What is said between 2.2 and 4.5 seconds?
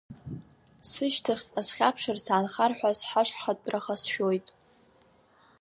саанхар ҳәа сҳашҳатәраха сшәоит.